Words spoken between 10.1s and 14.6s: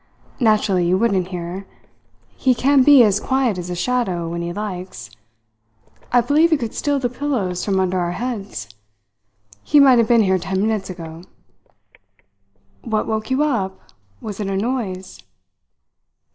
here ten minutes ago." "What woke you up? Was it a